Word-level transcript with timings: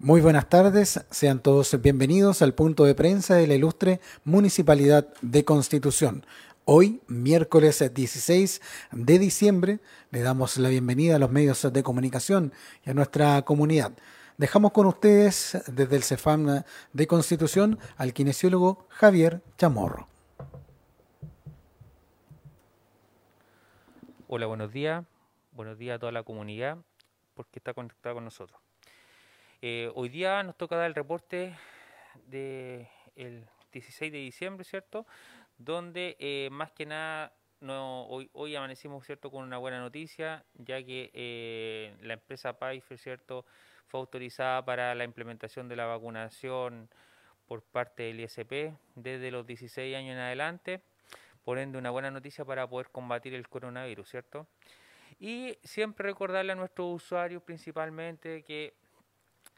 Muy 0.00 0.20
buenas 0.20 0.48
tardes, 0.48 1.04
sean 1.10 1.42
todos 1.42 1.76
bienvenidos 1.82 2.40
al 2.40 2.54
punto 2.54 2.84
de 2.84 2.94
prensa 2.94 3.34
de 3.34 3.48
la 3.48 3.56
ilustre 3.56 3.98
Municipalidad 4.22 5.12
de 5.22 5.44
Constitución. 5.44 6.24
Hoy, 6.64 7.00
miércoles 7.08 7.82
16 7.92 8.62
de 8.92 9.18
diciembre, 9.18 9.80
le 10.12 10.20
damos 10.20 10.56
la 10.56 10.68
bienvenida 10.68 11.16
a 11.16 11.18
los 11.18 11.32
medios 11.32 11.66
de 11.72 11.82
comunicación 11.82 12.52
y 12.86 12.90
a 12.90 12.94
nuestra 12.94 13.42
comunidad. 13.42 13.90
Dejamos 14.36 14.70
con 14.70 14.86
ustedes 14.86 15.60
desde 15.66 15.96
el 15.96 16.04
CEFAM 16.04 16.62
de 16.92 17.06
Constitución 17.08 17.80
al 17.96 18.12
kinesiólogo 18.12 18.86
Javier 18.90 19.42
Chamorro. 19.56 20.06
Hola, 24.28 24.46
buenos 24.46 24.72
días. 24.72 25.04
Buenos 25.50 25.76
días 25.76 25.96
a 25.96 25.98
toda 25.98 26.12
la 26.12 26.22
comunidad 26.22 26.78
porque 27.34 27.58
está 27.58 27.74
conectada 27.74 28.14
con 28.14 28.24
nosotros. 28.24 28.67
Eh, 29.60 29.90
hoy 29.96 30.08
día 30.08 30.40
nos 30.44 30.56
toca 30.56 30.76
dar 30.76 30.86
el 30.86 30.94
reporte 30.94 31.52
del 32.26 32.86
16 33.72 34.12
de 34.12 34.18
diciembre, 34.18 34.62
¿cierto? 34.62 35.04
Donde 35.56 36.16
eh, 36.20 36.48
más 36.52 36.70
que 36.70 36.86
nada 36.86 37.32
hoy 37.60 38.54
amanecimos, 38.54 39.04
¿cierto? 39.04 39.32
Con 39.32 39.42
una 39.42 39.58
buena 39.58 39.80
noticia, 39.80 40.44
ya 40.54 40.80
que 40.84 41.10
eh, 41.12 41.96
la 42.02 42.14
empresa 42.14 42.56
Pfizer, 42.56 42.98
¿cierto? 42.98 43.44
Fue 43.88 43.98
autorizada 43.98 44.64
para 44.64 44.94
la 44.94 45.02
implementación 45.02 45.68
de 45.68 45.74
la 45.74 45.86
vacunación 45.86 46.88
por 47.48 47.62
parte 47.62 48.04
del 48.04 48.20
ISP 48.20 48.76
desde 48.94 49.32
los 49.32 49.44
16 49.44 49.96
años 49.96 50.12
en 50.12 50.18
adelante, 50.18 50.82
por 51.42 51.58
ende 51.58 51.78
una 51.78 51.90
buena 51.90 52.12
noticia 52.12 52.44
para 52.44 52.68
poder 52.68 52.90
combatir 52.90 53.34
el 53.34 53.48
coronavirus, 53.48 54.08
¿cierto? 54.08 54.46
Y 55.18 55.58
siempre 55.64 56.10
recordarle 56.10 56.52
a 56.52 56.54
nuestros 56.54 56.94
usuarios 56.94 57.42
principalmente 57.42 58.44
que 58.44 58.74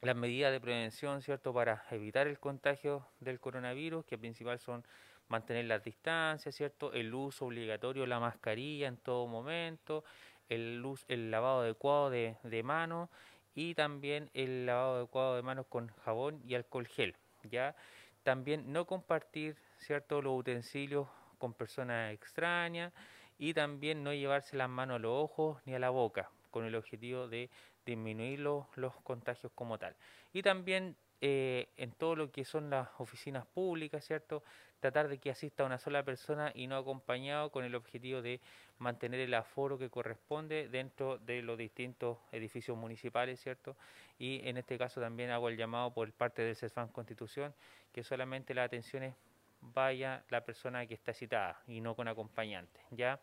las 0.02 0.16
medidas 0.16 0.52
de 0.52 0.60
prevención, 0.60 1.22
¿cierto? 1.22 1.52
Para 1.52 1.84
evitar 1.90 2.26
el 2.26 2.38
contagio 2.38 3.06
del 3.20 3.38
coronavirus, 3.38 4.04
que 4.04 4.18
principal 4.18 4.58
son 4.58 4.84
mantener 5.28 5.66
las 5.66 5.84
distancias, 5.84 6.54
¿cierto? 6.54 6.92
El 6.92 7.14
uso 7.14 7.46
obligatorio 7.46 8.02
de 8.02 8.08
la 8.08 8.20
mascarilla 8.20 8.88
en 8.88 8.96
todo 8.96 9.26
momento, 9.26 10.04
el, 10.48 10.82
el 11.08 11.30
lavado 11.30 11.60
adecuado 11.60 12.10
de, 12.10 12.36
de 12.42 12.62
manos 12.62 13.08
y 13.54 13.74
también 13.74 14.30
el 14.34 14.66
lavado 14.66 14.96
adecuado 14.96 15.36
de 15.36 15.42
manos 15.42 15.66
con 15.68 15.88
jabón 16.04 16.42
y 16.46 16.54
alcohol 16.54 16.86
gel, 16.86 17.16
¿ya? 17.44 17.76
También 18.22 18.72
no 18.72 18.86
compartir, 18.86 19.56
¿cierto? 19.78 20.20
Los 20.20 20.38
utensilios 20.38 21.08
con 21.38 21.54
personas 21.54 22.12
extrañas 22.12 22.92
y 23.38 23.54
también 23.54 24.02
no 24.02 24.12
llevarse 24.12 24.56
las 24.56 24.68
manos 24.68 24.96
a 24.96 24.98
los 24.98 25.12
ojos 25.12 25.58
ni 25.64 25.74
a 25.74 25.78
la 25.78 25.90
boca, 25.90 26.30
con 26.50 26.64
el 26.64 26.74
objetivo 26.74 27.28
de 27.28 27.50
disminuir 27.84 28.40
los, 28.40 28.66
contagios 29.02 29.52
como 29.54 29.78
tal. 29.78 29.94
Y 30.32 30.42
también 30.42 30.96
eh, 31.20 31.68
en 31.76 31.92
todo 31.92 32.16
lo 32.16 32.30
que 32.30 32.44
son 32.44 32.70
las 32.70 32.88
oficinas 32.98 33.46
públicas, 33.46 34.04
¿cierto? 34.04 34.42
Tratar 34.80 35.08
de 35.08 35.18
que 35.18 35.30
asista 35.30 35.64
una 35.64 35.78
sola 35.78 36.02
persona 36.02 36.50
y 36.54 36.66
no 36.66 36.76
acompañado 36.76 37.50
con 37.50 37.64
el 37.64 37.74
objetivo 37.74 38.22
de 38.22 38.40
mantener 38.78 39.20
el 39.20 39.34
aforo 39.34 39.76
que 39.78 39.90
corresponde 39.90 40.68
dentro 40.68 41.18
de 41.18 41.42
los 41.42 41.58
distintos 41.58 42.18
edificios 42.32 42.76
municipales, 42.76 43.40
¿cierto? 43.40 43.76
Y 44.18 44.40
en 44.48 44.56
este 44.56 44.78
caso 44.78 45.00
también 45.00 45.30
hago 45.30 45.48
el 45.48 45.56
llamado 45.56 45.92
por 45.92 46.10
parte 46.12 46.42
del 46.42 46.56
CESFAN 46.56 46.88
Constitución 46.88 47.54
que 47.92 48.02
solamente 48.02 48.54
las 48.54 48.66
atenciones 48.66 49.14
vaya 49.60 50.24
la 50.30 50.44
persona 50.44 50.86
que 50.86 50.94
está 50.94 51.12
citada 51.12 51.60
y 51.66 51.80
no 51.80 51.94
con 51.94 52.08
acompañante, 52.08 52.80
¿ya? 52.90 53.20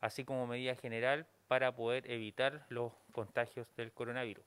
Así 0.00 0.24
como 0.24 0.46
medida 0.46 0.74
general 0.74 1.26
para 1.48 1.74
poder 1.74 2.10
evitar 2.10 2.66
los 2.68 2.92
contagios 3.12 3.66
del 3.76 3.92
coronavirus. 3.92 4.44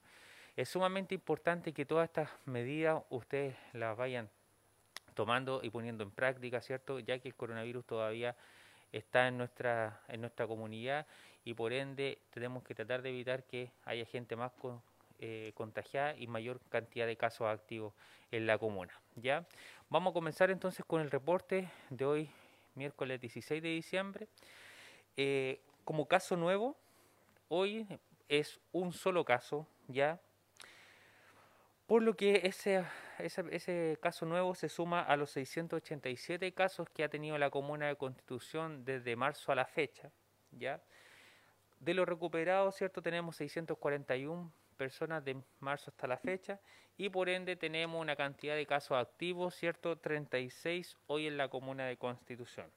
Es 0.56 0.70
sumamente 0.70 1.16
importante 1.16 1.74
que 1.74 1.86
todas 1.86 2.10
estas 2.10 2.30
medidas 2.46 3.02
ustedes 3.10 3.56
las 3.74 3.96
vayan 3.98 4.30
tomando 5.14 5.62
y 5.64 5.70
poniendo 5.70 6.04
en 6.04 6.12
práctica, 6.12 6.62
¿cierto? 6.62 7.00
Ya 7.00 7.20
que 7.20 7.30
el 7.30 7.36
coronavirus 7.36 7.86
todavía 7.86 8.36
está 8.92 9.28
en 9.28 9.38
nuestra, 9.38 10.02
en 10.08 10.22
nuestra 10.22 10.48
comunidad 10.48 11.06
y 11.46 11.54
por 11.54 11.74
ende 11.74 12.20
tenemos 12.32 12.64
que 12.64 12.76
tratar 12.76 13.02
de 13.02 13.10
evitar 13.10 13.44
que 13.44 13.72
haya 13.86 14.06
gente 14.06 14.36
más 14.36 14.52
eh, 15.20 15.52
contagiada 15.56 16.16
y 16.18 16.28
mayor 16.28 16.60
cantidad 16.70 17.06
de 17.06 17.16
casos 17.16 17.48
activos 17.48 17.94
en 18.32 18.48
la 18.48 18.58
comuna. 18.58 18.94
¿ya? 19.16 19.46
Vamos 19.90 20.12
a 20.12 20.14
comenzar 20.14 20.52
entonces 20.52 20.86
con 20.86 21.02
el 21.02 21.12
reporte 21.12 21.70
de 21.90 22.06
hoy, 22.06 22.30
miércoles 22.76 23.20
16 23.20 23.62
de 23.62 23.70
diciembre. 23.70 24.28
Eh, 25.18 25.62
como 25.84 26.08
caso 26.08 26.38
nuevo, 26.38 26.78
hoy 27.50 27.88
es 28.30 28.60
un 28.72 28.94
solo 28.94 29.26
caso, 29.26 29.68
¿ya? 29.88 30.22
Por 31.88 32.04
lo 32.04 32.16
que 32.16 32.42
ese, 32.44 32.86
ese, 33.18 33.98
caso 34.00 34.26
nuevo 34.26 34.54
se 34.54 34.70
suma 34.70 35.02
a 35.02 35.18
los 35.18 35.32
687 35.32 36.54
casos 36.54 36.88
que 36.90 37.04
ha 37.04 37.10
tenido 37.10 37.38
la 37.40 37.50
Comuna 37.50 37.88
de 37.88 37.96
Constitución 37.96 38.86
desde 38.86 39.16
marzo 39.16 39.52
a 39.52 39.56
la 39.56 39.66
fecha, 39.66 40.12
¿ya? 40.52 40.82
De 41.80 41.96
los 41.96 42.08
recuperados, 42.08 42.76
¿cierto? 42.76 43.02
Tenemos 43.02 43.36
641 43.38 44.54
personas 44.78 45.26
de 45.26 45.42
marzo 45.60 45.90
hasta 45.90 46.08
la 46.08 46.18
fecha 46.18 46.60
y 46.96 47.10
por 47.10 47.28
ende 47.28 47.56
tenemos 47.56 48.00
una 48.00 48.16
cantidad 48.16 48.56
de 48.56 48.68
casos 48.68 48.98
activos, 48.98 49.56
¿cierto? 49.56 49.98
36 49.98 50.96
hoy 51.08 51.26
en 51.26 51.38
la 51.38 51.50
Comuna 51.50 51.88
de 51.88 51.98
Constitución. 51.98 52.72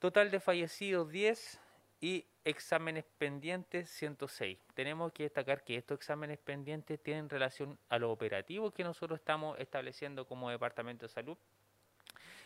Total 0.00 0.30
de 0.30 0.40
fallecidos 0.40 1.08
10, 1.10 1.60
y 2.00 2.26
exámenes 2.44 3.04
pendientes 3.18 3.88
106. 3.90 4.58
Tenemos 4.74 5.12
que 5.12 5.24
destacar 5.24 5.64
que 5.64 5.76
estos 5.76 5.98
exámenes 5.98 6.38
pendientes 6.38 7.02
tienen 7.02 7.28
relación 7.28 7.78
a 7.88 7.98
lo 7.98 8.10
operativo 8.10 8.70
que 8.70 8.84
nosotros 8.84 9.18
estamos 9.18 9.58
estableciendo 9.58 10.26
como 10.26 10.50
Departamento 10.50 11.06
de 11.06 11.12
Salud. 11.12 11.38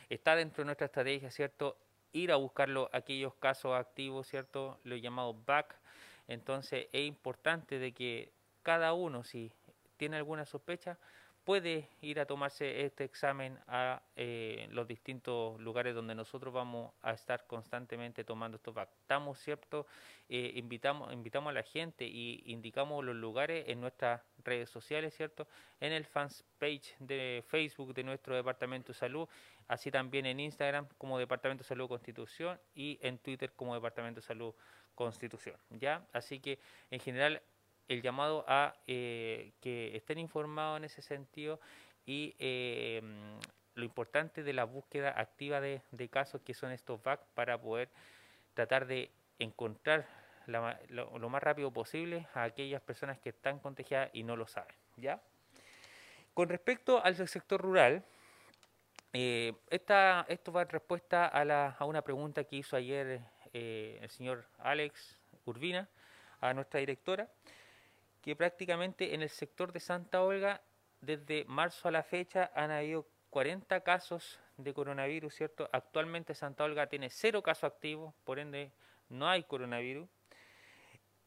Está 0.09 0.37
dentro 0.37 0.63
de 0.63 0.67
nuestra 0.67 0.87
estrategia, 0.87 1.31
¿cierto? 1.31 1.77
Ir 2.13 2.33
a 2.33 2.37
buscarlo 2.37 2.89
aquellos 2.93 3.35
casos 3.35 3.75
activos, 3.75 4.27
¿cierto? 4.29 4.79
Lo 4.85 4.97
llamado 4.97 5.35
back. 5.35 5.77
Entonces 6.29 6.87
es 6.93 7.07
importante 7.07 7.79
de 7.79 7.93
que 7.93 8.33
cada 8.63 8.93
uno, 8.93 9.25
si 9.25 9.51
tiene 9.97 10.17
alguna 10.17 10.45
sospecha, 10.45 10.99
puede 11.49 11.89
ir 12.03 12.21
a 12.21 12.27
tomarse 12.27 12.85
este 12.85 13.05
examen 13.05 13.59
a 13.69 14.03
eh, 14.17 14.69
los 14.71 14.87
distintos 14.87 15.59
lugares 15.59 15.95
donde 15.95 16.15
nosotros 16.15 16.53
vamos 16.53 16.93
a 17.01 17.13
estar 17.13 17.47
constantemente 17.47 18.23
tomando 18.23 18.57
estos 18.57 18.77
Estamos, 19.01 19.39
¿cierto? 19.39 19.87
Eh, 20.29 20.53
invitamos, 20.57 21.11
invitamos 21.11 21.49
a 21.49 21.55
la 21.55 21.63
gente 21.63 22.05
y 22.05 22.43
indicamos 22.45 23.03
los 23.03 23.17
lugares 23.17 23.65
en 23.67 23.81
nuestras 23.81 24.21
redes 24.45 24.69
sociales, 24.69 25.17
¿cierto? 25.17 25.49
En 25.81 25.95
el 25.95 26.05
fans 26.05 26.45
page 26.59 26.95
de 26.99 27.43
Facebook 27.49 27.95
de 27.95 28.03
nuestro 28.03 28.37
Departamento 28.37 28.93
de 28.93 28.99
Salud, 28.99 29.27
así 29.69 29.91
también 29.91 30.27
en 30.27 30.41
Instagram 30.41 30.87
como 30.99 31.19
Departamento 31.19 31.65
de 31.65 31.69
Salud 31.69 31.89
Constitución 31.89 32.61
y 32.75 32.99
en 33.01 33.17
Twitter 33.17 33.53
como 33.57 33.73
Departamento 33.73 34.21
de 34.21 34.27
Salud 34.27 34.55
Constitución, 34.95 35.57
¿ya? 35.71 36.07
Así 36.13 36.41
que 36.41 36.59
en 36.91 37.01
general 37.01 37.41
el 37.89 38.03
llamado 38.03 38.45
a 38.47 38.75
eh, 38.87 39.53
que 39.61 39.97
estén 39.97 40.19
informados 40.19 40.77
en 40.79 40.85
ese 40.85 41.03
sentido 41.03 41.59
y 42.05 42.35
eh, 42.39 43.03
lo 43.75 43.85
importante 43.85 44.43
de 44.43 44.53
la 44.53 44.65
búsqueda 44.65 45.15
activa 45.19 45.61
de, 45.61 45.81
casos 46.11 46.43
que 46.43 46.55
son 46.55 46.71
estos 46.71 47.03
VAC 47.03 47.21
para 47.35 47.59
poder 47.61 47.89
tratar 48.55 48.87
de 48.87 49.11
encontrar 49.39 50.07
lo, 50.47 51.29
más 51.29 51.43
rápido 51.43 51.71
posible 51.71 52.27
a 52.35 52.45
aquellas 52.45 52.83
personas 52.83 53.19
que 53.19 53.31
están 53.31 53.59
contagiadas 53.59 54.11
y 54.13 54.23
no 54.23 54.37
lo 54.37 54.47
saben. 54.47 54.75
¿ya? 54.97 55.21
Con 56.35 56.49
respecto 56.49 57.03
al 57.03 57.15
sector 57.29 57.61
rural, 57.61 58.05
eh, 59.13 59.55
esta, 59.71 60.27
esto 60.29 60.53
va 60.53 60.63
en 60.63 60.69
respuesta 60.69 61.27
a, 61.27 61.45
la, 61.45 61.77
a 61.79 61.85
una 61.85 62.03
pregunta 62.03 62.45
que 62.45 62.57
hizo 62.57 62.77
ayer 62.77 63.23
el 63.53 64.11
señor 64.11 64.47
Alex 64.59 65.19
Urbina 65.47 65.89
a 66.41 66.53
nuestra 66.53 66.81
directora 66.81 67.29
que 68.29 68.37
prácticamente 68.37 69.15
en 69.15 69.23
el 69.23 69.31
sector 69.31 69.73
de 69.73 69.81
Santa 69.81 70.23
Olga, 70.23 70.61
desde 71.01 71.47
marzo 71.47 71.89
a 71.89 71.91
la 71.91 72.03
fecha, 72.03 72.51
han 72.55 72.71
habido 72.71 73.07
40 73.31 73.81
casos 73.81 74.39
de 74.59 74.75
coronavirus, 74.75 75.35
¿cierto? 75.35 75.71
Actualmente 75.73 76.35
Santa 76.35 76.65
Olga 76.65 76.89
tiene 76.89 77.09
cero 77.09 77.43
casos 77.43 77.65
activos, 77.65 78.13
por 78.25 78.39
ende 78.39 78.71
no 79.09 79.31
hay 79.31 79.45
coronavirus. 79.45 80.07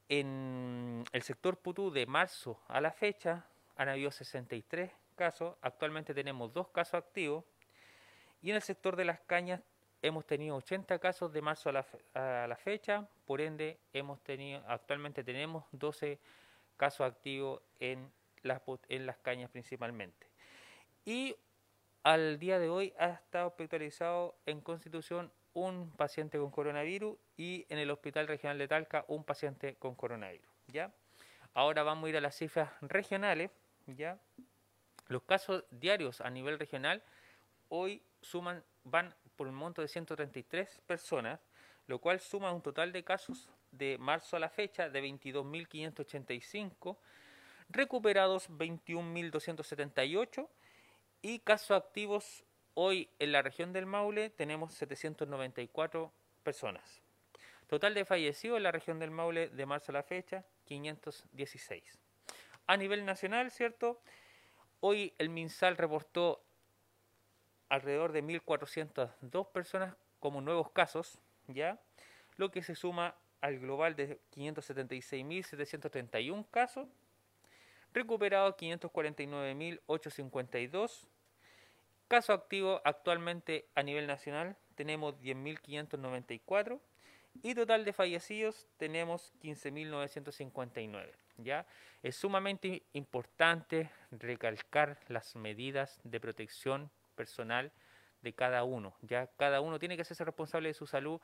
En 0.09 1.03
el 1.11 1.23
sector 1.23 1.57
Putú, 1.57 1.89
de 1.89 2.05
marzo 2.05 2.61
a 2.67 2.79
la 2.79 2.91
fecha, 2.91 3.47
han 3.77 3.89
habido 3.89 4.11
63 4.11 4.91
casos, 5.15 5.55
actualmente 5.63 6.13
tenemos 6.13 6.53
dos 6.53 6.67
casos 6.67 6.93
activos. 6.93 7.43
Y 8.43 8.51
en 8.51 8.57
el 8.57 8.61
sector 8.61 8.95
de 8.95 9.05
las 9.05 9.21
cañas 9.21 9.59
hemos 10.03 10.23
tenido 10.27 10.55
80 10.55 10.99
casos 10.99 11.33
de 11.33 11.41
marzo 11.41 11.69
a 11.69 11.71
la, 11.71 11.85
a 12.13 12.45
la 12.45 12.55
fecha, 12.57 13.07
por 13.25 13.41
ende 13.41 13.79
hemos 13.91 14.21
tenido, 14.21 14.63
actualmente 14.67 15.23
tenemos 15.23 15.65
12 15.71 16.19
caso 16.81 17.05
activo 17.05 17.61
en 17.79 18.11
las, 18.41 18.59
en 18.89 19.05
las 19.05 19.17
cañas 19.17 19.51
principalmente. 19.51 20.25
Y 21.05 21.35
al 22.01 22.39
día 22.39 22.57
de 22.57 22.69
hoy 22.69 22.91
ha 22.97 23.09
estado 23.09 23.49
hospitalizado 23.49 24.33
en 24.47 24.61
Constitución 24.61 25.31
un 25.53 25.91
paciente 25.91 26.39
con 26.39 26.49
coronavirus 26.49 27.19
y 27.37 27.67
en 27.69 27.77
el 27.77 27.91
Hospital 27.91 28.27
Regional 28.27 28.57
de 28.57 28.67
Talca 28.67 29.05
un 29.09 29.23
paciente 29.23 29.75
con 29.75 29.93
coronavirus. 29.93 30.49
¿ya? 30.69 30.91
Ahora 31.53 31.83
vamos 31.83 32.07
a 32.07 32.09
ir 32.09 32.17
a 32.17 32.21
las 32.21 32.35
cifras 32.35 32.71
regionales 32.81 33.51
¿ya? 33.85 34.17
Los 35.07 35.21
casos 35.21 35.63
diarios 35.69 36.19
a 36.19 36.31
nivel 36.31 36.57
regional 36.57 37.03
hoy 37.69 38.01
suman, 38.21 38.63
van 38.85 39.13
por 39.35 39.45
un 39.45 39.53
monto 39.53 39.83
de 39.83 39.87
133 39.87 40.81
personas, 40.87 41.39
lo 41.87 41.99
cual 41.99 42.19
suma 42.19 42.51
un 42.51 42.61
total 42.61 42.91
de 42.91 43.03
casos 43.03 43.49
de 43.71 43.97
marzo 43.97 44.35
a 44.35 44.39
la 44.39 44.49
fecha 44.49 44.89
de 44.89 45.03
22.585, 45.03 46.97
recuperados 47.69 48.49
21.278 48.49 50.47
y 51.21 51.39
casos 51.39 51.71
activos 51.77 52.43
hoy 52.73 53.09
en 53.19 53.31
la 53.31 53.41
región 53.41 53.73
del 53.73 53.85
Maule 53.85 54.29
tenemos 54.29 54.73
794 54.73 56.11
personas. 56.43 57.01
Total 57.67 57.93
de 57.93 58.05
fallecidos 58.05 58.57
en 58.57 58.63
la 58.63 58.71
región 58.71 58.99
del 58.99 59.11
Maule 59.11 59.49
de 59.49 59.65
marzo 59.65 59.91
a 59.91 59.93
la 59.93 60.03
fecha, 60.03 60.43
516. 60.65 61.99
A 62.67 62.77
nivel 62.77 63.05
nacional, 63.05 63.51
¿cierto? 63.51 64.01
Hoy 64.81 65.13
el 65.17 65.29
MinSal 65.29 65.77
reportó 65.77 66.43
alrededor 67.69 68.11
de 68.11 68.23
1.402 68.23 69.51
personas 69.51 69.95
como 70.19 70.41
nuevos 70.41 70.71
casos, 70.71 71.17
¿ya? 71.47 71.79
Lo 72.37 72.51
que 72.51 72.63
se 72.63 72.75
suma 72.75 73.15
al 73.41 73.59
global 73.59 73.95
de 73.95 74.19
576.731 74.35 76.47
casos, 76.49 76.87
recuperados 77.93 78.55
549.852, 78.55 81.05
caso 82.07 82.33
activo 82.33 82.81
actualmente 82.83 83.67
a 83.75 83.83
nivel 83.83 84.07
nacional 84.07 84.57
tenemos 84.75 85.13
10.594 85.21 86.79
y 87.41 87.55
total 87.55 87.85
de 87.85 87.93
fallecidos 87.93 88.67
tenemos 88.77 89.33
15.959. 89.41 91.09
¿ya? 91.37 91.65
Es 92.03 92.15
sumamente 92.15 92.83
importante 92.93 93.89
recalcar 94.11 94.99
las 95.07 95.35
medidas 95.35 95.99
de 96.03 96.19
protección 96.19 96.91
personal 97.15 97.71
de 98.21 98.33
cada 98.33 98.63
uno. 98.63 98.93
Ya 99.01 99.27
cada 99.37 99.61
uno 99.61 99.79
tiene 99.79 99.97
que 99.97 100.03
ser 100.03 100.25
responsable 100.25 100.69
de 100.69 100.73
su 100.73 100.87
salud, 100.87 101.19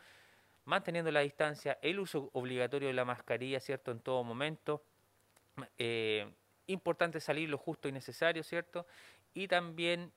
manteniendo 0.66 1.12
la 1.12 1.22
distancia, 1.22 1.78
el 1.82 2.00
uso 2.00 2.30
obligatorio 2.34 2.88
de 2.88 2.94
la 2.94 3.06
mascarilla, 3.06 3.60
¿cierto? 3.60 3.92
En 3.92 4.00
todo 4.00 4.24
momento. 4.24 4.84
Eh, 5.78 6.32
importante 6.68 7.20
salir 7.20 7.50
lo 7.50 7.58
justo 7.58 7.88
y 7.88 7.92
necesario, 7.92 8.44
¿cierto? 8.44 8.86
Y 9.34 9.48
también 9.48 10.12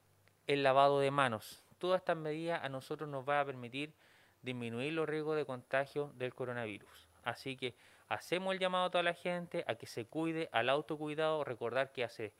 el 0.46 0.62
lavado 0.62 1.00
de 1.00 1.10
manos. 1.10 1.62
Todas 1.78 2.00
estas 2.00 2.16
medidas 2.16 2.62
a 2.62 2.68
nosotros 2.68 3.08
nos 3.08 3.26
va 3.28 3.40
a 3.40 3.44
permitir 3.44 3.94
disminuir 4.42 4.92
los 4.92 5.08
riesgos 5.08 5.36
de 5.36 5.44
contagio 5.44 6.12
del 6.16 6.34
coronavirus. 6.34 7.08
Así 7.22 7.56
que 7.56 7.74
hacemos 8.08 8.52
el 8.52 8.58
llamado 8.58 8.86
a 8.86 8.90
toda 8.90 9.04
la 9.04 9.14
gente 9.14 9.64
a 9.66 9.74
que 9.76 9.86
se 9.86 10.06
cuide, 10.06 10.48
al 10.52 10.68
autocuidado. 10.68 11.44
Recordar 11.44 11.92
que 11.92 12.04
hace 12.04 12.32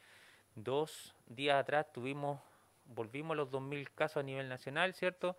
dos 0.54 1.14
días 1.26 1.60
atrás 1.60 1.92
tuvimos, 1.92 2.40
volvimos 2.90 3.32
a 3.32 3.36
los 3.36 3.50
2.000 3.50 3.88
casos 3.94 4.18
a 4.18 4.22
nivel 4.22 4.48
nacional, 4.48 4.94
¿cierto? 4.94 5.36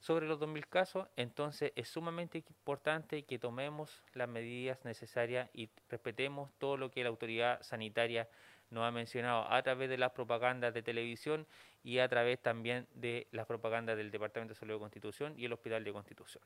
Sobre 0.00 0.26
los 0.26 0.40
2.000 0.40 0.66
casos, 0.68 1.08
entonces 1.16 1.72
es 1.74 1.88
sumamente 1.88 2.38
importante 2.38 3.24
que 3.24 3.38
tomemos 3.38 4.04
las 4.14 4.28
medidas 4.28 4.84
necesarias 4.84 5.50
y 5.52 5.68
respetemos 5.88 6.50
todo 6.58 6.76
lo 6.76 6.90
que 6.90 7.02
la 7.02 7.08
autoridad 7.08 7.60
sanitaria 7.62 8.28
nos 8.70 8.84
ha 8.84 8.90
mencionado 8.90 9.50
a 9.50 9.62
través 9.62 9.88
de 9.88 9.98
las 9.98 10.12
propagandas 10.12 10.74
de 10.74 10.82
televisión 10.82 11.46
y 11.82 11.98
a 11.98 12.08
través 12.08 12.40
también 12.40 12.86
de 12.94 13.26
las 13.32 13.46
propagandas 13.46 13.96
del 13.96 14.10
Departamento 14.10 14.54
de 14.54 14.60
Salud 14.60 14.74
de 14.74 14.80
Constitución 14.80 15.34
y 15.36 15.46
el 15.46 15.52
Hospital 15.52 15.84
de 15.84 15.92
Constitución. 15.92 16.42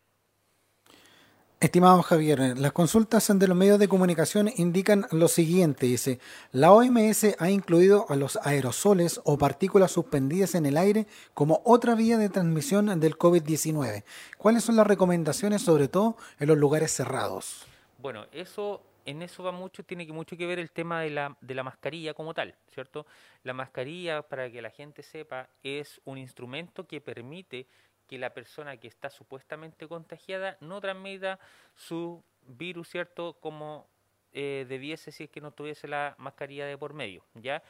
Estimado 1.62 2.03
Javier, 2.03 2.59
las 2.59 2.73
consultas 2.73 3.31
de 3.38 3.47
los 3.47 3.56
medios 3.56 3.79
de 3.79 3.87
comunicación 3.87 4.50
indican 4.56 5.06
lo 5.12 5.29
siguiente, 5.29 5.87
dice, 5.87 6.19
la 6.50 6.73
OMS 6.73 7.37
ha 7.38 7.50
incluido 7.50 8.05
a 8.09 8.17
los 8.17 8.37
aerosoles 8.43 9.20
o 9.23 9.38
partículas 9.38 9.93
suspendidas 9.93 10.56
en 10.56 10.67
el 10.67 10.76
aire 10.76 11.06
como 11.35 11.62
otra 11.64 11.94
vía 11.94 12.19
de 12.19 12.31
transmisión 12.31 12.99
del 12.99 13.17
COVID-19. 13.17 14.03
¿Cuáles 14.38 14.64
son 14.64 14.75
las 14.75 14.88
recomendaciones, 14.88 15.62
sobre 15.62 15.87
todo 15.87 16.17
en 16.41 16.49
los 16.49 16.59
lugares 16.59 16.91
cerrados? 16.91 17.64
Bueno, 17.99 18.26
eso 18.32 18.82
en 19.05 19.23
eso 19.23 19.44
va 19.44 19.53
mucho, 19.53 19.85
tiene 19.85 20.05
mucho 20.09 20.37
que 20.37 20.47
ver 20.47 20.59
el 20.59 20.73
tema 20.73 21.00
de 21.03 21.11
la, 21.11 21.37
de 21.41 21.55
la 21.55 21.62
mascarilla 21.62 22.12
como 22.12 22.35
tal, 22.35 22.56
¿cierto? 22.75 23.06
La 23.44 23.53
mascarilla, 23.53 24.23
para 24.23 24.50
que 24.50 24.62
la 24.62 24.70
gente 24.70 25.05
sepa, 25.05 25.49
es 25.62 26.00
un 26.06 26.19
instrumento 26.19 26.88
que 26.88 27.00
permite 27.00 27.69
que 28.06 28.19
la 28.19 28.31
persona 28.31 28.76
que 28.76 28.88
está 28.88 29.10
supuestamente 29.10 29.88
contagiada 29.88 30.56
no 30.60 30.81
transmita 30.81 31.38
su 31.75 32.22
virus, 32.46 32.88
¿cierto? 32.88 33.34
Como 33.40 33.87
eh, 34.32 34.66
debiese 34.69 35.12
si 35.12 35.25
es 35.25 35.31
que 35.31 35.40
no 35.40 35.52
tuviese 35.52 35.88
la 35.88 36.14
mascarilla 36.19 36.66
de 36.66 36.78
por 36.78 36.94
medio, 36.94 37.25
¿ya? 37.34 37.62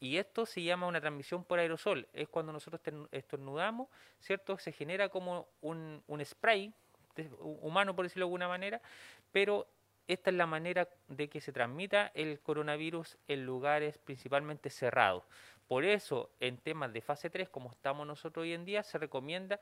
Y 0.00 0.16
esto 0.16 0.44
se 0.44 0.62
llama 0.62 0.86
una 0.86 1.00
transmisión 1.00 1.44
por 1.44 1.58
aerosol, 1.58 2.06
es 2.12 2.28
cuando 2.28 2.52
nosotros 2.52 2.80
estornudamos, 3.12 3.88
¿cierto? 4.20 4.58
Se 4.58 4.72
genera 4.72 5.08
como 5.08 5.48
un 5.62 6.22
spray 6.24 6.72
humano, 7.38 7.96
por 7.96 8.04
decirlo 8.04 8.26
de 8.26 8.28
alguna 8.28 8.48
manera, 8.48 8.80
pero 9.32 9.66
esta 10.08 10.30
es 10.30 10.36
la 10.36 10.46
manera 10.46 10.88
de 11.08 11.28
que 11.28 11.40
se 11.40 11.52
transmita 11.52 12.10
el 12.14 12.40
coronavirus 12.40 13.18
en 13.28 13.44
lugares 13.44 13.98
principalmente 13.98 14.70
cerrados. 14.70 15.24
Por 15.68 15.84
eso, 15.84 16.30
en 16.40 16.56
temas 16.56 16.92
de 16.92 17.02
fase 17.02 17.30
3, 17.30 17.48
como 17.50 17.70
estamos 17.70 18.06
nosotros 18.06 18.42
hoy 18.42 18.54
en 18.54 18.64
día, 18.64 18.82
se 18.82 18.98
recomienda, 18.98 19.60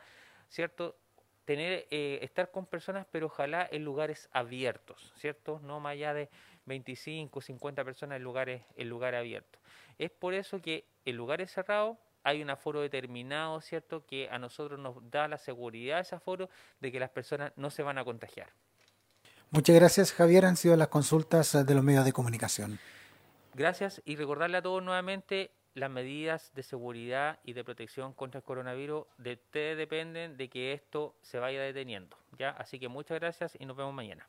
¿cierto?, 0.48 0.96
tener 1.44 1.86
eh, 1.90 2.18
estar 2.22 2.50
con 2.50 2.66
personas, 2.66 3.06
pero 3.10 3.26
ojalá 3.26 3.68
en 3.70 3.84
lugares 3.84 4.28
abiertos, 4.32 5.12
¿cierto? 5.16 5.60
No 5.62 5.78
más 5.78 5.92
allá 5.92 6.12
de 6.12 6.28
25, 6.66 7.40
50 7.40 7.84
personas 7.84 8.16
en 8.16 8.24
lugares 8.24 8.62
en 8.76 8.88
lugares 8.88 9.20
abiertos. 9.20 9.62
Es 9.96 10.10
por 10.10 10.34
eso 10.34 10.60
que 10.60 10.84
en 11.04 11.16
lugares 11.16 11.52
cerrados 11.52 11.96
hay 12.24 12.42
un 12.42 12.50
aforo 12.50 12.80
determinado, 12.80 13.60
¿cierto? 13.60 14.04
Que 14.04 14.28
a 14.28 14.40
nosotros 14.40 14.80
nos 14.80 14.96
da 15.10 15.28
la 15.28 15.38
seguridad 15.38 16.00
ese 16.00 16.16
aforo 16.16 16.50
de 16.80 16.90
que 16.90 16.98
las 16.98 17.10
personas 17.10 17.52
no 17.54 17.70
se 17.70 17.84
van 17.84 17.98
a 17.98 18.04
contagiar. 18.04 18.48
Muchas 19.50 19.76
gracias, 19.76 20.12
Javier. 20.12 20.44
Han 20.44 20.56
sido 20.56 20.74
las 20.74 20.88
consultas 20.88 21.64
de 21.64 21.74
los 21.74 21.84
medios 21.84 22.04
de 22.04 22.12
comunicación. 22.12 22.80
Gracias 23.54 24.02
y 24.04 24.16
recordarle 24.16 24.58
a 24.58 24.62
todos 24.62 24.82
nuevamente 24.82 25.52
las 25.76 25.90
medidas 25.90 26.52
de 26.54 26.62
seguridad 26.62 27.38
y 27.44 27.52
de 27.52 27.62
protección 27.62 28.14
contra 28.14 28.38
el 28.38 28.44
coronavirus 28.44 29.04
de 29.18 29.34
ustedes 29.34 29.76
dependen 29.76 30.38
de 30.38 30.48
que 30.48 30.72
esto 30.72 31.14
se 31.20 31.38
vaya 31.38 31.60
deteniendo. 31.60 32.16
¿ya? 32.38 32.50
Así 32.50 32.78
que 32.78 32.88
muchas 32.88 33.20
gracias 33.20 33.56
y 33.60 33.66
nos 33.66 33.76
vemos 33.76 33.92
mañana. 33.92 34.26